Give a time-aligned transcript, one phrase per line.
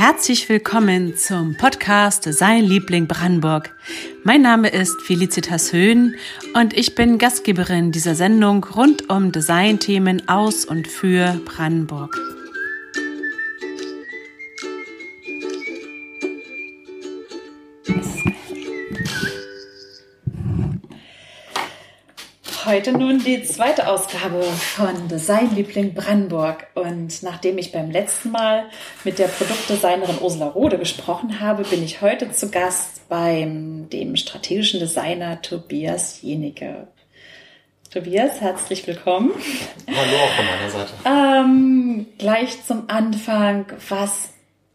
[0.00, 3.76] Herzlich willkommen zum Podcast Design Liebling Brandenburg.
[4.24, 6.14] Mein Name ist Felicitas Höhn
[6.54, 12.18] und ich bin Gastgeberin dieser Sendung rund um Designthemen aus und für Brandenburg.
[22.70, 26.68] Heute nun die zweite Ausgabe von Designliebling Brandenburg.
[26.74, 28.66] Und nachdem ich beim letzten Mal
[29.02, 34.78] mit der Produktdesignerin Ursula Rode gesprochen habe, bin ich heute zu Gast beim dem strategischen
[34.78, 36.86] Designer Tobias Jenicke.
[37.92, 39.32] Tobias, herzlich willkommen.
[39.88, 40.92] Hallo auch von meiner Seite.
[41.04, 44.28] Ähm, gleich zum Anfang, was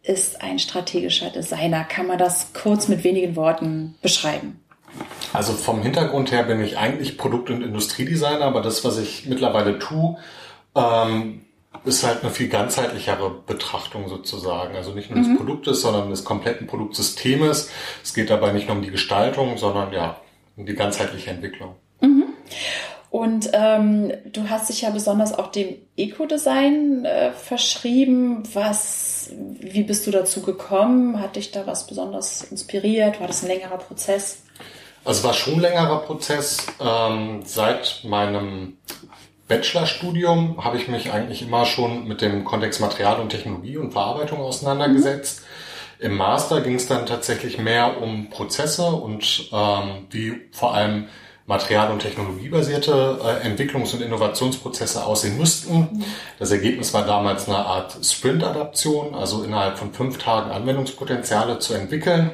[0.04, 1.86] ist ein strategischer Designer?
[1.86, 4.65] Kann man das kurz mit wenigen Worten beschreiben?
[5.36, 9.80] Also vom Hintergrund her bin ich eigentlich Produkt- und Industriedesigner, aber das, was ich mittlerweile
[9.80, 10.18] tue,
[10.76, 11.42] ähm,
[11.84, 14.76] ist halt eine viel ganzheitlichere Betrachtung sozusagen.
[14.76, 15.30] Also nicht nur mhm.
[15.30, 17.70] des Produktes, sondern des kompletten Produktsystemes.
[18.04, 20.22] Es geht dabei nicht nur um die Gestaltung, sondern ja,
[20.56, 21.76] um die ganzheitliche Entwicklung.
[22.00, 22.26] Mhm.
[23.10, 28.44] Und ähm, du hast dich ja besonders auch dem Eco-Design äh, verschrieben.
[28.54, 31.22] Was, wie bist du dazu gekommen?
[31.22, 33.20] Hat dich da was besonders inspiriert?
[33.20, 34.40] War das ein längerer Prozess?
[35.06, 36.66] Also es war schon ein längerer Prozess.
[36.80, 38.78] Ähm, seit meinem
[39.48, 44.40] Bachelorstudium habe ich mich eigentlich immer schon mit dem Kontext Material und Technologie und Verarbeitung
[44.40, 45.42] auseinandergesetzt.
[45.42, 46.06] Mhm.
[46.06, 51.08] Im Master ging es dann tatsächlich mehr um Prozesse und ähm, wie vor allem
[51.46, 55.78] Material- und Technologiebasierte äh, Entwicklungs- und Innovationsprozesse aussehen müssten.
[55.78, 56.06] Mhm.
[56.40, 62.32] Das Ergebnis war damals eine Art Sprint-Adaption, also innerhalb von fünf Tagen Anwendungspotenziale zu entwickeln.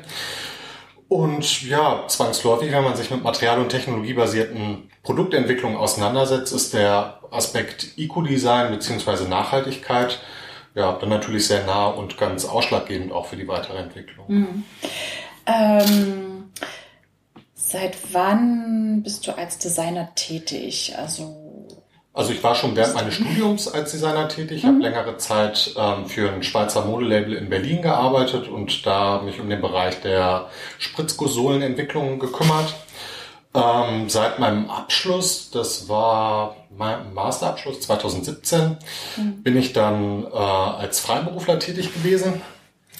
[1.11, 7.97] Und ja, zwangsläufig, wenn man sich mit material- und technologiebasierten Produktentwicklungen auseinandersetzt, ist der Aspekt
[7.97, 10.21] Eco-Design beziehungsweise Nachhaltigkeit
[10.73, 14.25] ja dann natürlich sehr nah und ganz ausschlaggebend auch für die weitere Entwicklung.
[14.29, 14.63] Mhm.
[15.45, 16.51] Ähm,
[17.55, 20.95] seit wann bist du als Designer tätig?
[20.97, 21.40] Also
[22.13, 24.67] also ich war schon während meines Studiums als Designer tätig, Ich mhm.
[24.67, 29.49] habe längere Zeit ähm, für ein Schweizer Modelabel in Berlin gearbeitet und da mich um
[29.49, 30.49] den Bereich der
[30.79, 32.75] Spritzgusssohlenentwicklung gekümmert.
[33.53, 38.77] Ähm, seit meinem Abschluss, das war mein Masterabschluss 2017,
[39.17, 39.43] mhm.
[39.43, 42.41] bin ich dann äh, als Freiberufler tätig gewesen,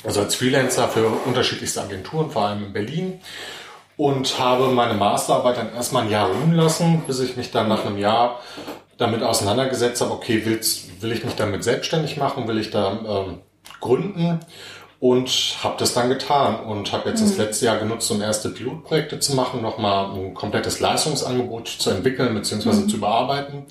[0.04, 3.22] also als Freelancer für unterschiedlichste Agenturen, vor allem in Berlin
[3.98, 7.86] und habe meine Masterarbeit dann erstmal ein Jahr ruhen lassen, bis ich mich dann nach
[7.86, 8.40] einem Jahr
[9.02, 13.40] damit auseinandergesetzt habe, okay, willst, will ich mich damit selbstständig machen, will ich da ähm,
[13.80, 14.40] gründen
[15.00, 17.28] und habe das dann getan und habe jetzt mhm.
[17.28, 22.36] das letzte Jahr genutzt, um erste Pilotprojekte zu machen, nochmal ein komplettes Leistungsangebot zu entwickeln
[22.36, 22.70] bzw.
[22.70, 22.90] Mhm.
[22.90, 23.66] zu bearbeiten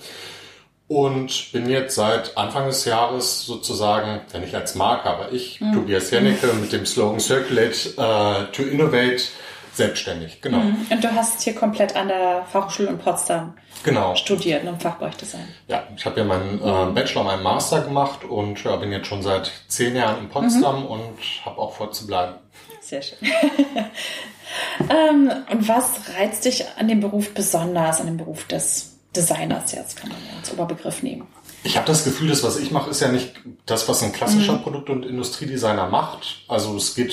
[0.88, 5.72] und bin jetzt seit Anfang des Jahres sozusagen, wenn nicht als Marke, aber ich, mhm.
[5.72, 9.22] Tobias Jennecke, mit dem Slogan Circulate uh, to Innovate
[9.72, 10.58] selbstständig, genau.
[10.58, 10.86] Mhm.
[10.90, 14.14] Und du hast hier komplett an der Fachhochschule in Potsdam genau.
[14.14, 15.48] studiert, im Fachbereich Design.
[15.68, 19.22] Ja, ich habe ja meinen äh, Bachelor, meinen Master gemacht und ja, bin jetzt schon
[19.22, 20.86] seit zehn Jahren in Potsdam mhm.
[20.86, 22.34] und habe auch vor zu bleiben.
[22.80, 23.18] Sehr schön.
[24.90, 29.96] ähm, und was reizt dich an dem Beruf besonders, an dem Beruf des Designers jetzt,
[29.96, 31.26] kann man als Oberbegriff nehmen?
[31.62, 33.34] Ich habe das Gefühl, das, was ich mache, ist ja nicht
[33.66, 34.62] das, was ein klassischer mhm.
[34.62, 36.44] Produkt- und Industriedesigner macht.
[36.48, 37.12] Also es geht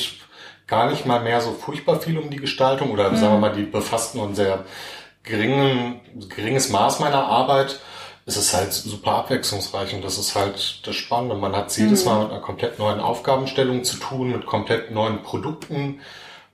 [0.68, 3.18] gar nicht mal mehr so furchtbar viel um die Gestaltung oder mhm.
[3.18, 4.66] sagen wir mal, die befassten und sehr
[5.24, 7.80] geringen, geringes Maß meiner Arbeit.
[8.26, 11.36] Es ist halt super abwechslungsreich und das ist halt das Spannende.
[11.36, 12.12] Man hat jedes mhm.
[12.12, 16.02] Mal mit einer komplett neuen Aufgabenstellung zu tun, mit komplett neuen Produkten,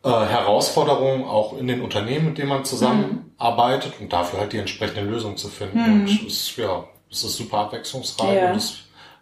[0.04, 4.04] äh, Herausforderungen auch in den Unternehmen, mit denen man zusammenarbeitet mhm.
[4.04, 5.80] und dafür halt die entsprechende Lösung zu finden.
[5.80, 6.02] Mhm.
[6.02, 8.52] Und es ist, ja, es ist super abwechslungsreich ja.
[8.52, 8.78] und es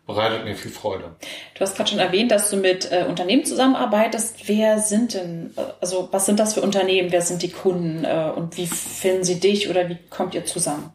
[0.05, 1.15] bereitet mir viel Freude.
[1.53, 4.47] Du hast gerade schon erwähnt, dass du mit äh, Unternehmen zusammenarbeitest.
[4.47, 7.11] Wer sind denn, äh, also was sind das für Unternehmen?
[7.11, 10.91] Wer sind die Kunden äh, und wie finden sie dich oder wie kommt ihr zusammen?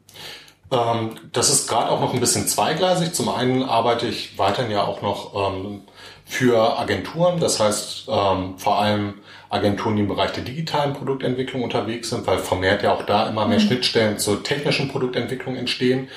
[0.73, 3.13] Ähm, das ist gerade auch noch ein bisschen zweigleisig.
[3.13, 5.83] Zum einen arbeite ich weiterhin ja auch noch ähm,
[6.25, 9.15] für Agenturen, das heißt ähm, vor allem
[9.49, 13.47] Agenturen, die im Bereich der digitalen Produktentwicklung unterwegs sind, weil vermehrt ja auch da immer
[13.47, 13.63] mehr mhm.
[13.63, 16.09] Schnittstellen zur technischen Produktentwicklung entstehen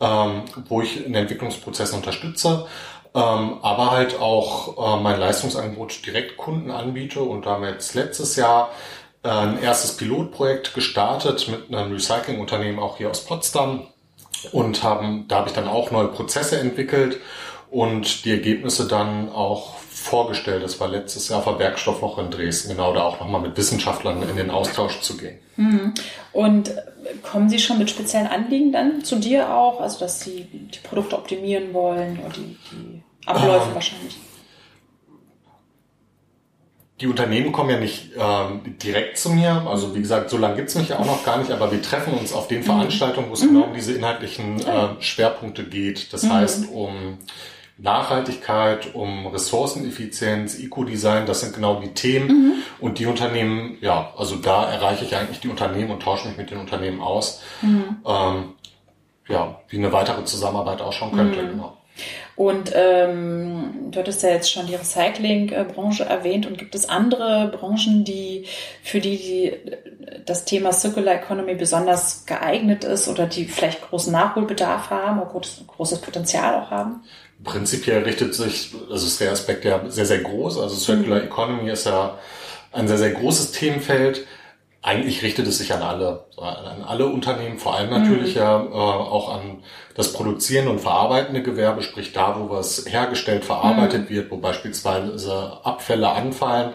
[0.00, 2.66] ähm, wo ich in Entwicklungsprozessen unterstütze,
[3.14, 7.20] ähm, aber halt auch äh, mein Leistungsangebot direkt Kunden anbiete.
[7.22, 8.70] Und da haben wir jetzt letztes Jahr
[9.22, 13.86] äh, ein erstes Pilotprojekt gestartet mit einem Recyclingunternehmen auch hier aus Potsdam.
[14.52, 17.18] Und haben, da habe ich dann auch neue Prozesse entwickelt
[17.70, 20.62] und die Ergebnisse dann auch vorgestellt.
[20.62, 24.28] Das war letztes Jahr auf der Werkstoffwoche in Dresden, genau da auch nochmal mit Wissenschaftlern
[24.28, 25.38] in den Austausch zu gehen.
[25.56, 25.94] Mhm.
[26.32, 26.74] Und
[27.22, 31.16] kommen Sie schon mit speziellen Anliegen dann zu dir auch, also dass Sie die Produkte
[31.16, 34.18] optimieren wollen oder die, die Abläufe ähm, wahrscheinlich?
[37.00, 39.66] die Unternehmen kommen ja nicht ähm, direkt zu mir.
[39.68, 42.14] Also wie gesagt, so lange gibt's mich ja auch noch gar nicht, aber wir treffen
[42.14, 42.64] uns auf den mhm.
[42.64, 43.48] Veranstaltungen, wo es mhm.
[43.48, 46.12] genau um diese inhaltlichen äh, Schwerpunkte geht.
[46.12, 46.32] Das mhm.
[46.32, 47.18] heißt, um
[47.76, 52.28] Nachhaltigkeit, um Ressourceneffizienz, Eco-Design, das sind genau die Themen.
[52.28, 52.52] Mhm.
[52.80, 56.50] Und die Unternehmen, ja, also da erreiche ich eigentlich die Unternehmen und tausche mich mit
[56.50, 57.42] den Unternehmen aus.
[57.62, 57.96] Mhm.
[58.06, 58.52] Ähm,
[59.28, 61.50] ja, wie eine weitere Zusammenarbeit ausschauen könnte, mhm.
[61.50, 61.76] genau.
[62.36, 68.04] Und ähm, du hattest ja jetzt schon die Recycling-Branche erwähnt und gibt es andere Branchen,
[68.04, 68.46] die
[68.82, 69.52] für die, die
[70.26, 76.00] das Thema Circular Economy besonders geeignet ist oder die vielleicht großen Nachholbedarf haben oder großes
[76.00, 77.04] Potenzial auch haben?
[77.42, 80.58] Prinzipiell richtet sich, also ist der Aspekt ja sehr, sehr groß.
[80.58, 81.26] Also Circular mhm.
[81.26, 82.18] Economy ist ja
[82.72, 84.26] ein sehr, sehr großes Themenfeld.
[84.82, 88.40] Eigentlich richtet es sich an alle, an alle Unternehmen, vor allem natürlich mhm.
[88.40, 89.62] ja äh, auch an
[89.94, 94.14] das produzierende und verarbeitende Gewerbe, sprich da, wo was hergestellt, verarbeitet mhm.
[94.14, 96.74] wird, wo beispielsweise Abfälle anfallen.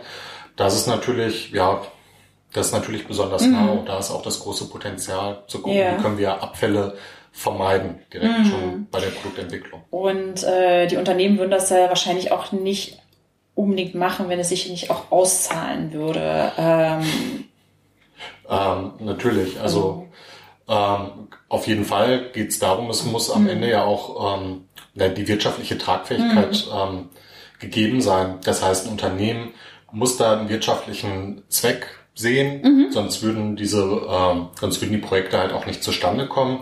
[0.55, 1.81] Das ist natürlich, ja,
[2.53, 3.51] das ist natürlich besonders mhm.
[3.51, 5.97] nah und da ist auch das große Potenzial zu gucken, yeah.
[5.97, 6.97] wie können wir Abfälle
[7.31, 8.45] vermeiden, direkt mhm.
[8.45, 9.81] schon bei der Produktentwicklung.
[9.91, 12.99] Und äh, die Unternehmen würden das ja wahrscheinlich auch nicht
[13.55, 16.51] unbedingt machen, wenn es sich nicht auch auszahlen würde.
[16.57, 17.03] Ähm,
[18.49, 20.07] ähm, natürlich, also
[20.67, 23.49] ähm, auf jeden Fall geht es darum, es muss am mhm.
[23.49, 24.65] Ende ja auch ähm,
[24.95, 26.77] die wirtschaftliche Tragfähigkeit mhm.
[26.77, 27.09] ähm,
[27.59, 28.39] gegeben sein.
[28.43, 29.53] Das heißt, ein Unternehmen
[29.91, 32.91] muss da einen wirtschaftlichen Zweck sehen, mhm.
[32.91, 36.59] sonst würden diese, ähm, sonst würden die Projekte halt auch nicht zustande kommen.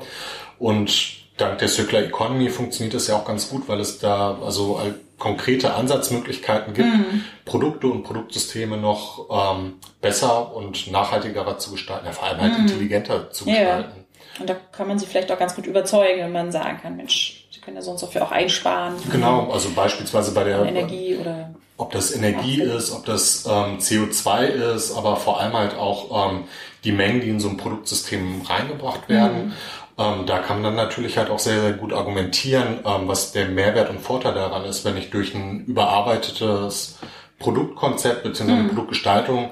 [0.59, 4.81] Und dank der Circular Economy funktioniert das ja auch ganz gut, weil es da also
[5.17, 7.23] konkrete Ansatzmöglichkeiten gibt, mhm.
[7.45, 12.67] Produkte und Produktsysteme noch ähm, besser und nachhaltiger zu gestalten, ja, vor allem halt mhm.
[12.67, 13.91] intelligenter zu gestalten.
[13.95, 14.03] Ja.
[14.39, 17.47] Und da kann man sie vielleicht auch ganz gut überzeugen, wenn man sagen kann, Mensch,
[17.51, 18.93] sie können ja sonst so viel auch einsparen.
[19.11, 24.45] Genau, also beispielsweise bei der Energie oder ob das Energie ist, ob das ähm, CO2
[24.45, 26.45] ist, aber vor allem halt auch ähm,
[26.83, 29.47] die Mengen, die in so ein Produktsystem reingebracht werden.
[29.47, 29.53] Mhm.
[29.97, 33.47] Ähm, da kann man dann natürlich halt auch sehr, sehr gut argumentieren, ähm, was der
[33.47, 36.99] Mehrwert und Vorteil daran ist, wenn ich durch ein überarbeitetes
[37.39, 38.51] Produktkonzept bzw.
[38.51, 38.67] Mhm.
[38.69, 39.51] Produktgestaltung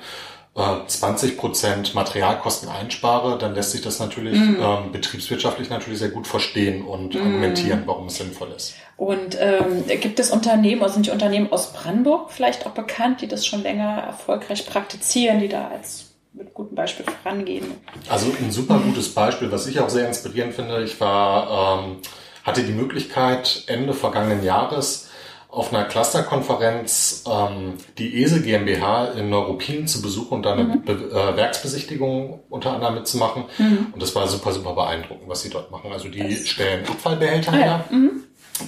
[0.56, 4.58] äh, 20 Prozent Materialkosten einspare, dann lässt sich das natürlich mhm.
[4.62, 7.22] ähm, betriebswirtschaftlich natürlich sehr gut verstehen und mhm.
[7.22, 8.76] argumentieren, warum es sinnvoll ist.
[8.98, 13.28] Und ähm, gibt es Unternehmen, also sind die Unternehmen aus Brandenburg vielleicht auch bekannt, die
[13.28, 17.66] das schon länger erfolgreich praktizieren, die da als mit gutem Beispiel vorangehen.
[18.10, 20.84] Also ein super gutes Beispiel, was ich auch sehr inspirierend finde.
[20.84, 21.98] Ich war, ähm,
[22.44, 25.10] hatte die Möglichkeit Ende vergangenen Jahres
[25.50, 30.84] auf einer Clusterkonferenz ähm, die ESE GmbH in Neuruppin zu besuchen und da eine mhm.
[30.86, 33.46] äh, Werksbesichtigung unter anderem mitzumachen.
[33.58, 33.88] Mhm.
[33.94, 35.94] Und das war super, super beeindruckend, was sie dort machen.
[35.94, 37.86] Also die das stellen Abfallbehälter ah, her.
[37.90, 37.96] Ja.
[37.96, 38.24] Mhm.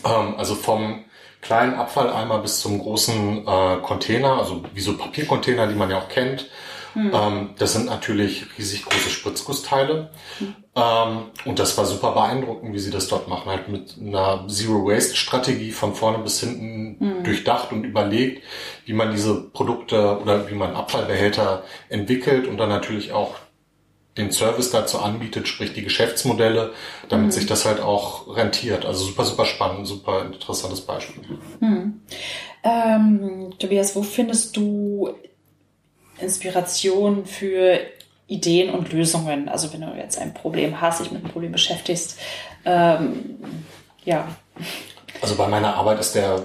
[0.06, 1.04] Ähm, also vom
[1.42, 6.08] kleinen Abfalleimer bis zum großen äh, Container, also wie so Papiercontainer, die man ja auch
[6.08, 6.50] kennt.
[6.98, 7.12] Mhm.
[7.14, 10.10] Ähm, das sind natürlich riesig große Spritzgussteile.
[10.40, 10.56] Mhm.
[10.76, 13.52] Ähm, und das war super beeindruckend, wie sie das dort machen.
[13.52, 17.24] Halt mit einer Zero-Waste-Strategie von vorne bis hinten mhm.
[17.24, 18.44] durchdacht und überlegt,
[18.86, 23.36] wie man diese Produkte oder wie man Abfallbehälter entwickelt und dann natürlich auch
[24.18, 26.74] den Service dazu anbietet, sprich die Geschäftsmodelle,
[27.10, 27.32] damit mhm.
[27.32, 28.88] sich das halt auch rentiert.
[28.88, 31.24] Also super, super spannend, super interessantes Beispiel.
[31.60, 32.02] Mhm.
[32.64, 35.16] Ähm, Tobias, wo findest du
[36.20, 37.80] Inspiration für
[38.28, 39.50] Ideen und Lösungen.
[39.50, 42.20] Also wenn du jetzt ein Problem hast, dich mit einem Problem beschäftigst,
[42.66, 43.40] ähm,
[44.04, 44.28] ja.
[45.22, 46.44] Also bei meiner Arbeit ist der,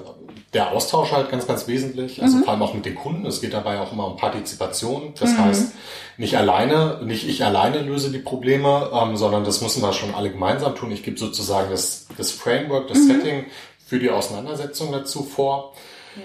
[0.54, 2.22] der Austausch halt ganz, ganz wesentlich.
[2.22, 2.44] Also mhm.
[2.44, 3.26] vor allem auch mit den Kunden.
[3.26, 5.14] Es geht dabei auch immer um Partizipation.
[5.18, 5.38] Das mhm.
[5.38, 5.72] heißt,
[6.18, 10.30] nicht alleine, nicht ich alleine löse die Probleme, ähm, sondern das müssen wir schon alle
[10.30, 10.92] gemeinsam tun.
[10.92, 13.06] Ich gebe sozusagen das, das Framework, das mhm.
[13.08, 13.46] Setting
[13.84, 15.74] für die Auseinandersetzung dazu vor.
[16.16, 16.22] Ja.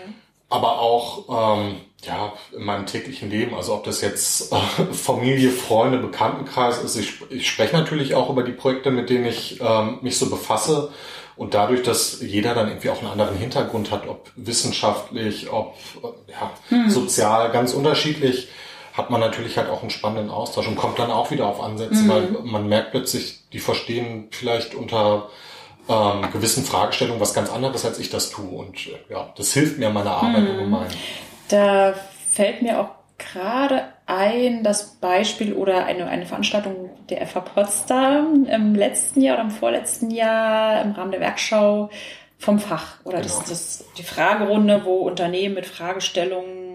[0.49, 4.55] Aber auch ähm, ja, in meinem täglichen Leben, also ob das jetzt äh,
[4.93, 9.59] Familie, Freunde, Bekanntenkreis ist, ich, ich spreche natürlich auch über die Projekte, mit denen ich
[9.61, 10.91] ähm, mich so befasse.
[11.35, 16.31] Und dadurch, dass jeder dann irgendwie auch einen anderen Hintergrund hat, ob wissenschaftlich, ob äh,
[16.31, 16.89] ja, hm.
[16.89, 18.47] sozial, ganz unterschiedlich,
[18.93, 22.01] hat man natürlich halt auch einen spannenden Austausch und kommt dann auch wieder auf Ansätze,
[22.01, 22.09] hm.
[22.09, 25.29] weil man merkt plötzlich, die verstehen vielleicht unter
[25.89, 28.49] ähm, gewissen Fragestellungen was ganz anderes, als ich das tue.
[28.49, 30.49] Und äh, ja, das hilft mir in meiner Arbeit hm.
[30.49, 30.87] ungemein.
[31.49, 31.93] Da
[32.31, 38.75] fällt mir auch gerade ein, das Beispiel oder eine, eine Veranstaltung der FA Potsdam im
[38.75, 41.89] letzten Jahr oder im vorletzten Jahr im Rahmen der Werkschau
[42.37, 43.33] vom Fach oder genau.
[43.39, 46.66] das, das die Fragerunde, wo Unternehmen mit Fragestellungen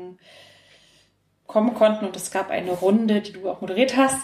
[1.52, 4.16] kommen konnten und es gab eine Runde, die du auch moderiert hast,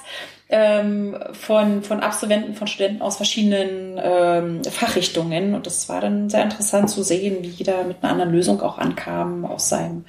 [0.48, 5.54] ähm, von, von Absolventen, von Studenten aus verschiedenen ähm, Fachrichtungen.
[5.54, 8.78] Und das war dann sehr interessant zu sehen, wie jeder mit einer anderen Lösung auch
[8.78, 10.04] ankam aus seinem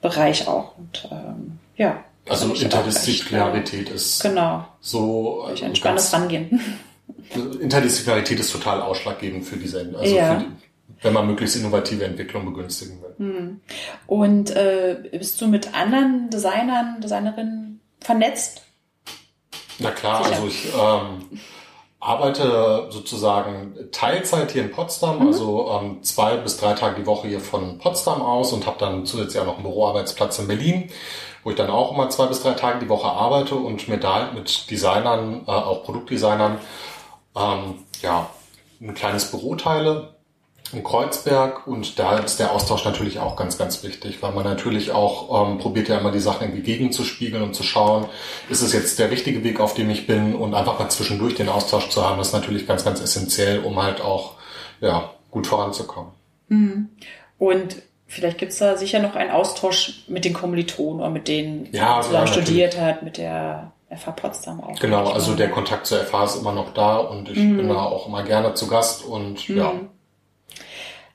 [0.00, 0.78] Bereich auch.
[0.78, 2.02] Und ähm, ja.
[2.28, 4.66] Also Interdisziplinarität ist genau.
[4.80, 6.60] so durch ein spannendes Rangehen.
[7.60, 10.34] Interdisziplinarität ist total ausschlaggebend für diese, also Ja.
[10.34, 10.50] für die,
[11.02, 13.14] wenn man möglichst innovative Entwicklung begünstigen will.
[13.18, 13.60] Hm.
[14.06, 18.62] Und äh, bist du mit anderen Designern, Designerinnen vernetzt?
[19.78, 20.36] Na klar, Sicher.
[20.36, 21.40] also ich ähm,
[22.00, 27.40] arbeite sozusagen Teilzeit hier in Potsdam, also ähm, zwei bis drei Tage die Woche hier
[27.40, 30.90] von Potsdam aus und habe dann zusätzlich auch noch einen Büroarbeitsplatz in Berlin,
[31.44, 34.14] wo ich dann auch immer zwei bis drei Tage die Woche arbeite und mir da
[34.14, 36.58] halt mit Designern, äh, auch Produktdesignern,
[37.36, 38.30] ähm, ja,
[38.80, 40.19] ein kleines Büro teile
[40.72, 44.92] in Kreuzberg und da ist der Austausch natürlich auch ganz, ganz wichtig, weil man natürlich
[44.92, 48.06] auch ähm, probiert ja immer die Sachen irgendwie gegenzuspiegeln und zu schauen,
[48.48, 51.48] ist es jetzt der richtige Weg, auf dem ich bin und einfach mal zwischendurch den
[51.48, 54.34] Austausch zu haben, ist natürlich ganz, ganz essentiell, um halt auch
[54.80, 56.12] ja, gut voranzukommen.
[57.38, 61.76] Und vielleicht gibt's da sicher noch einen Austausch mit den Kommilitonen oder mit denen, die
[61.76, 64.78] Ja, man zusammen ja, studiert hat, mit der FH Potsdam auch.
[64.78, 68.06] Genau, also der Kontakt zur FH ist immer noch da und ich bin da auch
[68.06, 69.72] immer gerne zu Gast und ja.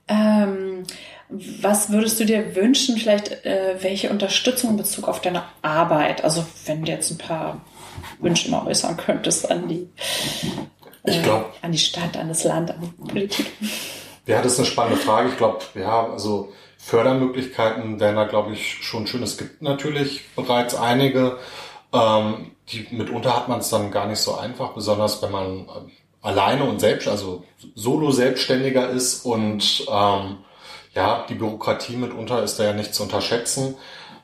[0.08, 0.84] Ähm,
[1.30, 6.24] was würdest du dir wünschen, vielleicht äh, welche Unterstützung in Bezug auf deine Arbeit?
[6.24, 7.62] Also wenn du jetzt ein paar
[8.20, 9.90] Wünsche mal äußern könntest an die,
[11.06, 13.48] Ich glaube, an die Stadt, an das Land, an die Politik.
[14.28, 15.30] Ja, das ist eine spannende Frage.
[15.30, 19.24] Ich glaube, ja, also Fördermöglichkeiten wären da, glaube ich, schon schön.
[19.24, 21.38] Es gibt natürlich bereits einige.
[21.94, 25.92] Ähm, die mitunter hat man es dann gar nicht so einfach, besonders wenn man ähm,
[26.26, 27.44] alleine und selbst, also
[27.76, 30.38] solo selbstständiger ist und ähm,
[30.94, 33.76] ja, die Bürokratie mitunter ist da ja nicht zu unterschätzen.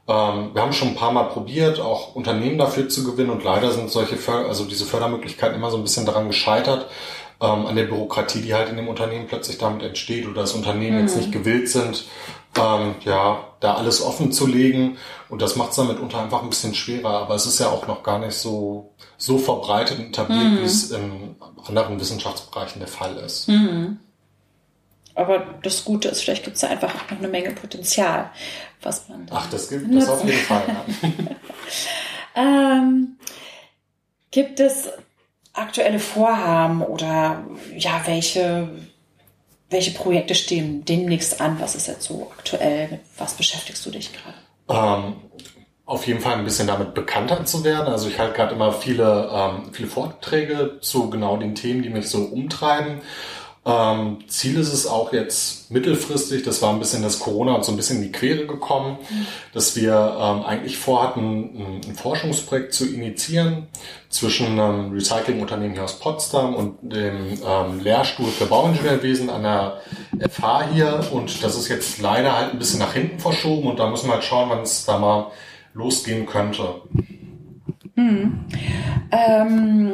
[0.08, 3.72] Ähm, wir haben schon ein paar Mal probiert, auch Unternehmen dafür zu gewinnen und leider
[3.72, 6.88] sind solche, För also diese Fördermöglichkeiten immer so ein bisschen daran gescheitert,
[7.40, 11.00] ähm, an der Bürokratie, die halt in dem Unternehmen plötzlich damit entsteht oder das Unternehmen
[11.00, 12.06] jetzt nicht gewillt sind,
[12.58, 14.98] ähm, ja, da alles offen zu legen
[15.30, 17.88] und das macht es dann mitunter einfach ein bisschen schwerer, aber es ist ja auch
[17.88, 21.36] noch gar nicht so, so verbreitet und etabliert, wie es in
[21.68, 23.50] anderen Wissenschaftsbereichen der Fall ist.
[25.14, 28.32] Aber das Gute ist, vielleicht gibt's da einfach auch noch eine Menge Potenzial,
[28.82, 30.64] was man Ach, das gibt es auf jeden Fall.
[32.36, 33.18] Ähm,
[34.32, 34.90] gibt es
[35.54, 37.44] aktuelle Vorhaben oder
[37.76, 38.70] ja, welche,
[39.72, 41.58] welche Projekte stehen demnächst an?
[41.60, 42.90] Was ist jetzt so aktuell?
[42.90, 44.38] Mit was beschäftigst du dich gerade?
[44.72, 45.16] ähm,
[45.86, 47.88] auf jeden Fall ein bisschen damit bekannter zu werden.
[47.88, 52.10] Also ich halte gerade immer viele, ähm, viele Vorträge zu genau den Themen, die mich
[52.10, 53.02] so umtreiben.
[53.64, 57.72] Ähm, Ziel ist es auch jetzt mittelfristig, das war ein bisschen das Corona und so
[57.72, 58.98] ein bisschen in die Quere gekommen,
[59.54, 63.68] dass wir ähm, eigentlich vorhatten, ein, Forschungsprojekt zu initiieren
[64.10, 69.82] zwischen einem Recyclingunternehmen hier aus Potsdam und dem ähm, Lehrstuhl für Bauingenieurwesen an der
[70.28, 71.00] FH hier.
[71.12, 74.16] Und das ist jetzt leider halt ein bisschen nach hinten verschoben und da müssen wir
[74.16, 75.28] halt schauen, wann es da mal
[75.76, 76.82] losgehen könnte.
[79.12, 79.94] Ähm,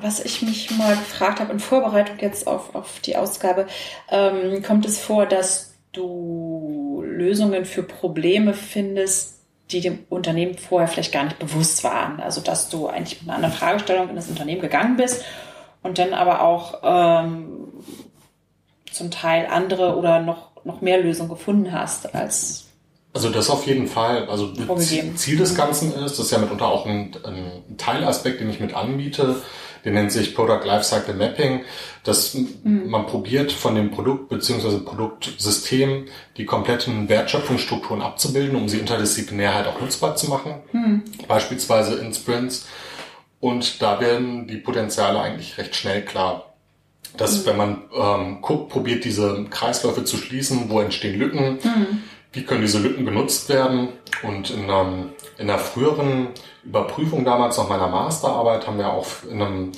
[0.00, 3.66] was ich mich mal gefragt habe in Vorbereitung jetzt auf, auf die Ausgabe,
[4.10, 11.12] ähm, kommt es vor, dass du Lösungen für Probleme findest, die dem Unternehmen vorher vielleicht
[11.12, 12.20] gar nicht bewusst waren.
[12.20, 15.24] Also dass du eigentlich mit einer anderen Fragestellung in das Unternehmen gegangen bist
[15.82, 17.68] und dann aber auch ähm,
[18.90, 22.66] zum Teil andere oder noch, noch mehr Lösungen gefunden hast als
[23.12, 24.28] Also das auf jeden Fall.
[24.28, 25.16] Also Vorgegeben.
[25.16, 28.74] Ziel des Ganzen ist, das ist ja mitunter auch ein, ein Teilaspekt, den ich mit
[28.74, 29.42] anbiete,
[29.84, 31.64] der nennt sich Product Lifecycle Mapping,
[32.04, 34.78] dass man probiert von dem Produkt bzw.
[34.78, 36.06] Produktsystem
[36.36, 40.54] die kompletten Wertschöpfungsstrukturen abzubilden, um sie interdisziplinär halt auch nutzbar zu machen,
[41.28, 42.66] beispielsweise in Sprints.
[43.40, 46.50] Und da werden die Potenziale eigentlich recht schnell klar
[47.16, 51.58] dass wenn man ähm, guckt, probiert diese Kreisläufe zu schließen, wo entstehen Lücken,
[52.32, 53.88] wie können diese Lücken genutzt werden.
[54.22, 56.28] Und in, einem, in einer früheren
[56.62, 59.72] Überprüfung damals nach meiner Masterarbeit haben wir auch in einem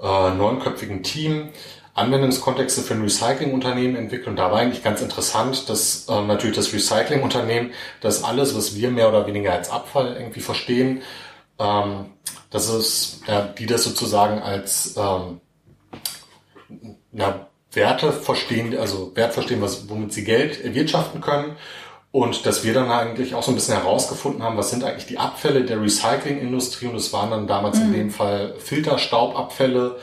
[0.00, 1.50] äh, neunköpfigen Team
[1.94, 4.28] Anwendungskontexte für ein Recyclingunternehmen entwickelt.
[4.28, 8.90] Und da war eigentlich ganz interessant, dass ähm, natürlich das Recyclingunternehmen, das alles, was wir
[8.90, 11.02] mehr oder weniger als Abfall irgendwie verstehen,
[11.58, 12.06] ähm,
[12.50, 15.40] dass es, ja, die das sozusagen als ähm,
[17.10, 21.56] na, Werte verstehen, also Wert verstehen, was, womit sie Geld erwirtschaften können.
[22.12, 25.16] Und dass wir dann eigentlich auch so ein bisschen herausgefunden haben, was sind eigentlich die
[25.16, 26.86] Abfälle der Recyclingindustrie.
[26.86, 29.96] Und es waren dann damals in dem Fall Filterstaubabfälle,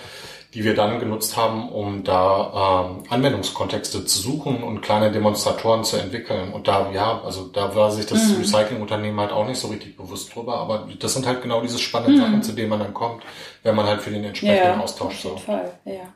[0.55, 5.97] die wir dann genutzt haben, um da ähm, Anwendungskontexte zu suchen und kleine Demonstratoren zu
[5.97, 6.51] entwickeln.
[6.51, 10.33] Und da, ja, also da war sich das Recyclingunternehmen halt auch nicht so richtig bewusst
[10.33, 10.57] drüber.
[10.57, 13.21] Aber das sind halt genau diese spannenden Sachen, zu denen man dann kommt,
[13.61, 15.45] wenn man halt für den entsprechenden Austausch auf jeden sorgt.
[15.45, 16.11] Fall, ja.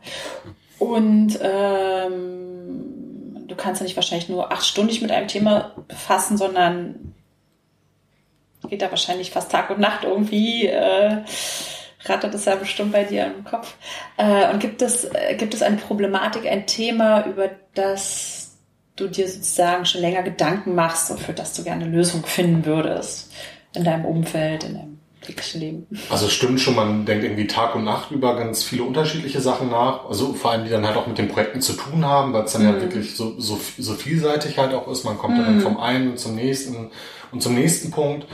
[0.79, 3.12] Und ähm,
[3.47, 7.13] du kannst ja nicht wahrscheinlich nur acht Stunden dich mit einem Thema befassen, sondern
[8.69, 10.67] geht da wahrscheinlich fast Tag und Nacht irgendwie.
[10.67, 11.23] Äh,
[12.05, 13.75] rattert es ja bestimmt bei dir im Kopf.
[14.17, 18.57] Äh, und gibt es, äh, gibt es eine Problematik, ein Thema, über das
[18.95, 22.65] du dir sozusagen schon länger Gedanken machst und für das du gerne eine Lösung finden
[22.65, 23.33] würdest
[23.73, 24.99] in deinem Umfeld, in deinem
[25.59, 25.87] Leben?
[26.09, 30.05] Also stimmt schon, man denkt irgendwie Tag und Nacht über ganz viele unterschiedliche Sachen nach.
[30.05, 32.53] Also vor allem, die dann halt auch mit den Projekten zu tun haben, weil es
[32.53, 32.67] dann mhm.
[32.67, 35.03] ja wirklich so, so, so vielseitig halt auch ist.
[35.03, 35.43] Man kommt mhm.
[35.43, 36.91] dann vom einen zum nächsten
[37.31, 38.27] und zum nächsten Punkt.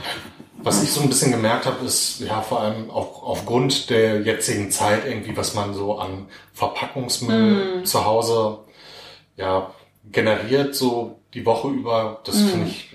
[0.62, 4.70] Was ich so ein bisschen gemerkt habe, ist ja vor allem auch aufgrund der jetzigen
[4.70, 7.84] Zeit irgendwie, was man so an Verpackungsmüll mm.
[7.86, 8.58] zu Hause
[9.36, 9.72] ja
[10.12, 12.20] generiert, so die Woche über.
[12.24, 12.46] Das mm.
[12.48, 12.90] finde ich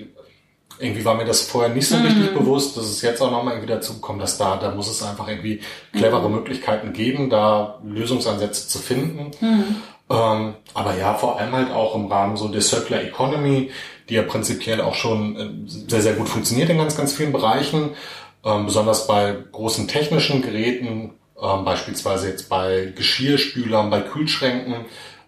[0.79, 2.77] irgendwie war mir das vorher nicht so richtig bewusst.
[2.77, 5.61] Das ist jetzt auch nochmal irgendwie dazu gekommen, dass da, da muss es einfach irgendwie
[5.93, 6.33] clevere mm.
[6.33, 9.31] Möglichkeiten geben, da Lösungsansätze zu finden.
[9.39, 9.63] Mm.
[10.09, 13.71] Ähm, aber ja, vor allem halt auch im Rahmen so der Circular Economy,
[14.09, 17.91] die ja prinzipiell auch schon äh, sehr, sehr gut funktioniert in ganz, ganz vielen Bereichen.
[18.43, 24.85] Ähm, besonders bei großen technischen Geräten, ähm, beispielsweise jetzt bei Geschirrspülern, bei Kühlschränken,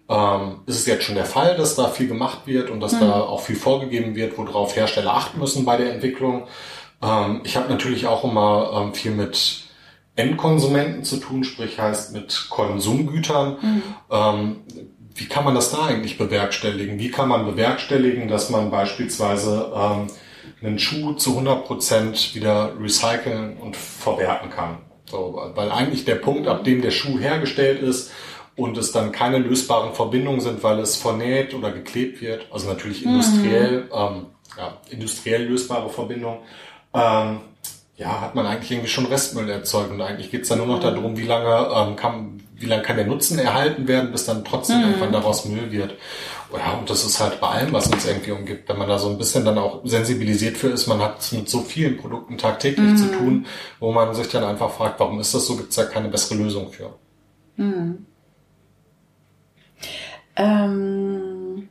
[0.08, 3.00] ähm, ist es jetzt schon der Fall, dass da viel gemacht wird und dass mhm.
[3.00, 6.46] da auch viel vorgegeben wird, worauf Hersteller achten müssen bei der Entwicklung.
[7.02, 9.64] Ähm, ich habe natürlich auch immer ähm, viel mit
[10.16, 13.56] Endkonsumenten zu tun, sprich heißt mit Konsumgütern.
[13.60, 13.82] Mhm.
[14.10, 14.56] Ähm,
[15.14, 16.98] wie kann man das da eigentlich bewerkstelligen?
[16.98, 20.06] Wie kann man bewerkstelligen, dass man beispielsweise ähm,
[20.62, 24.78] einen Schuh zu 100 Prozent wieder recyceln und verwerten kann?
[25.10, 28.10] So, weil eigentlich der Punkt, ab dem der Schuh hergestellt ist
[28.58, 33.04] und es dann keine lösbaren Verbindungen sind, weil es vernäht oder geklebt wird, also natürlich
[33.04, 33.12] mhm.
[33.12, 33.88] industriell, mhm.
[33.92, 36.40] ähm, ja, industriell lösbare Verbindungen,
[36.92, 37.38] ähm,
[37.96, 39.90] ja, hat man eigentlich irgendwie schon Restmüll erzeugt.
[39.90, 43.06] Und eigentlich geht's dann nur noch darum, wie lange ähm, kann, wie lange kann der
[43.06, 44.84] Nutzen erhalten werden, bis dann trotzdem mhm.
[44.84, 45.94] irgendwann daraus Müll wird.
[46.52, 48.68] Ja, und das ist halt bei allem, was uns irgendwie umgibt.
[48.68, 51.60] Wenn man da so ein bisschen dann auch sensibilisiert für ist, man hat mit so
[51.60, 52.96] vielen Produkten tagtäglich mhm.
[52.96, 53.46] zu tun,
[53.78, 56.72] wo man sich dann einfach fragt, warum ist das so, gibt's da keine bessere Lösung
[56.72, 56.94] für.
[57.56, 58.06] Mhm.
[60.38, 61.68] Ähm,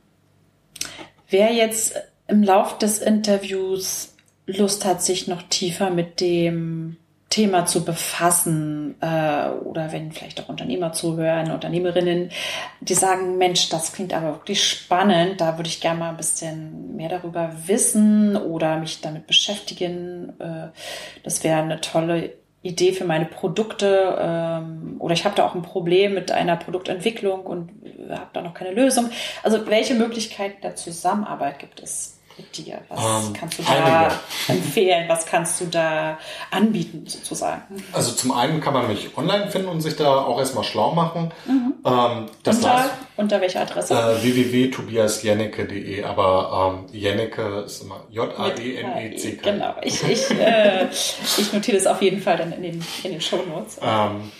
[1.28, 1.94] wer jetzt
[2.28, 4.14] im Lauf des Interviews
[4.46, 6.96] Lust hat, sich noch tiefer mit dem
[7.30, 12.30] Thema zu befassen äh, oder wenn vielleicht auch Unternehmer zuhören, Unternehmerinnen,
[12.80, 16.96] die sagen, Mensch, das klingt aber wirklich spannend, da würde ich gerne mal ein bisschen
[16.96, 20.40] mehr darüber wissen oder mich damit beschäftigen.
[20.40, 20.68] Äh,
[21.22, 25.62] das wäre eine tolle Idee für meine Produkte ähm, oder ich habe da auch ein
[25.62, 27.70] Problem mit einer Produktentwicklung und
[28.10, 29.10] habe da noch keine Lösung.
[29.42, 32.17] Also welche Möglichkeiten der Zusammenarbeit gibt es?
[32.38, 32.80] Mit dir?
[32.88, 34.10] Was ähm, kannst du da
[34.48, 35.08] empfehlen?
[35.08, 36.18] Was kannst du da
[36.50, 37.82] anbieten sozusagen?
[37.92, 41.32] Also zum einen kann man mich online finden und sich da auch erstmal schlau machen.
[41.46, 41.74] Mhm.
[41.84, 43.94] Ähm, das unter, unter welcher Adresse?
[43.94, 49.50] Äh, www.tobiasjennecke.de, aber ähm, Jennecke ist immer J-A-E-N-E-C-K.
[49.50, 53.20] Genau, ich, ich, äh, ich notiere das auf jeden Fall dann in den, in den
[53.20, 53.78] Show Notes.
[53.82, 54.30] Ähm,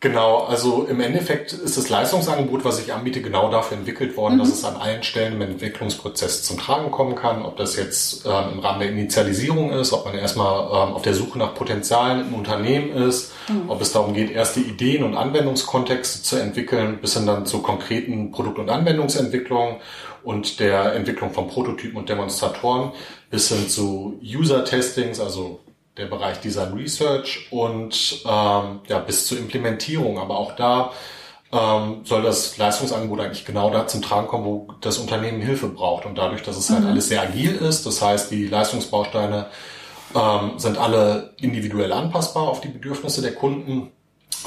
[0.00, 4.40] Genau, also im Endeffekt ist das Leistungsangebot, was ich anbiete, genau dafür entwickelt worden, mhm.
[4.40, 7.42] dass es an allen Stellen im Entwicklungsprozess zum Tragen kommen kann.
[7.42, 11.14] Ob das jetzt ähm, im Rahmen der Initialisierung ist, ob man erstmal ähm, auf der
[11.14, 13.70] Suche nach Potenzialen im Unternehmen ist, mhm.
[13.70, 18.32] ob es darum geht, erste Ideen und Anwendungskontexte zu entwickeln, bis hin dann zu konkreten
[18.32, 19.76] Produkt- und Anwendungsentwicklungen
[20.22, 22.92] und der Entwicklung von Prototypen und Demonstratoren
[23.30, 25.60] bis hin zu User-Testings, also
[25.96, 30.18] der Bereich Design Research und ähm, ja, bis zur Implementierung.
[30.18, 30.92] Aber auch da
[31.52, 36.06] ähm, soll das Leistungsangebot eigentlich genau da zum Tragen kommen, wo das Unternehmen Hilfe braucht.
[36.06, 36.90] Und dadurch, dass es halt mhm.
[36.90, 39.46] alles sehr agil ist, das heißt, die Leistungsbausteine
[40.14, 43.92] ähm, sind alle individuell anpassbar auf die Bedürfnisse der Kunden,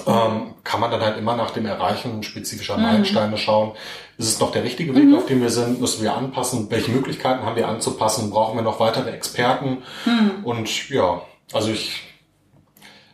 [0.06, 2.84] ähm, kann man dann halt immer nach dem Erreichen spezifischer mhm.
[2.84, 3.72] Meilensteine schauen.
[4.18, 5.16] Ist es noch der richtige Weg, mhm.
[5.16, 5.82] auf dem wir sind?
[5.82, 6.70] Müssen wir anpassen?
[6.70, 8.30] Welche Möglichkeiten haben wir anzupassen?
[8.30, 9.80] Brauchen wir noch weitere Experten?
[10.06, 10.44] Mhm.
[10.44, 11.22] Und ja,
[11.54, 12.02] also ich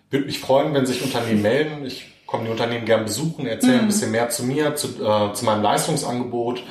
[0.10, 1.86] würde mich freuen, wenn sich Unternehmen melden.
[1.86, 3.80] Ich komme die Unternehmen gerne besuchen, erzähle mhm.
[3.82, 6.64] ein bisschen mehr zu mir, zu, äh, zu meinem Leistungsangebot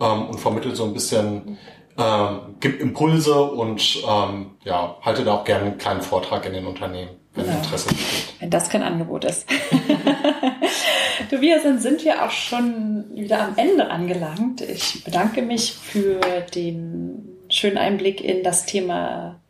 [0.00, 1.58] ähm, und vermittle so ein bisschen,
[1.96, 2.26] äh,
[2.60, 7.10] gib Impulse und ähm, ja, halte da auch gerne einen kleinen Vortrag in den Unternehmen,
[7.34, 7.52] wenn ja.
[7.52, 8.34] Interesse besteht.
[8.40, 9.46] Wenn das kein Angebot ist.
[11.30, 14.60] Tobias, dann sind wir auch schon wieder am Ende angelangt.
[14.62, 16.20] Ich bedanke mich für
[16.54, 19.40] den schönen Einblick in das Thema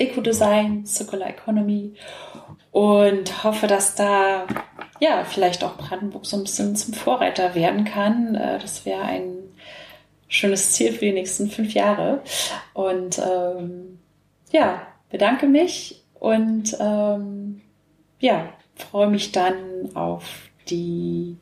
[0.00, 1.94] Eco-Design, Circular Economy
[2.72, 4.46] und hoffe, dass da
[5.00, 8.34] ja vielleicht auch Brandenburg so ein bisschen zum Vorreiter werden kann.
[8.34, 9.38] Äh, das wäre ein
[10.28, 12.22] schönes Ziel für die nächsten fünf Jahre.
[12.72, 13.98] Und ähm,
[14.52, 17.60] ja, bedanke mich und ähm,
[18.20, 20.24] ja, freue mich dann auf
[20.68, 21.36] die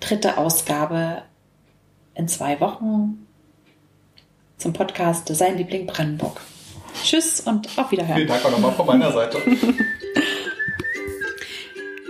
[0.00, 1.22] dritte Ausgabe
[2.14, 3.26] in zwei Wochen
[4.56, 6.40] zum Podcast Design Liebling Brandenburg.
[7.04, 8.16] Tschüss und auf Wiederhören.
[8.16, 9.38] Vielen Dank auch nochmal von meiner Seite.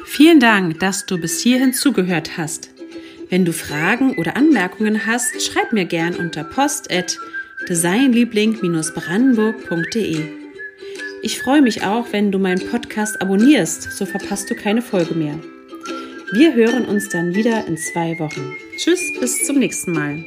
[0.05, 2.71] Vielen Dank, dass du bis hierhin zugehört hast.
[3.31, 7.17] Wenn du Fragen oder Anmerkungen hast, schreib mir gern unter post at
[7.69, 10.25] designliebling-brandenburg.de.
[11.23, 15.39] Ich freue mich auch, wenn du meinen Podcast abonnierst, so verpasst du keine Folge mehr.
[16.33, 18.55] Wir hören uns dann wieder in zwei Wochen.
[18.77, 20.25] Tschüss, bis zum nächsten Mal.